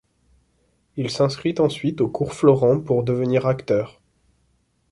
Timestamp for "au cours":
2.01-2.33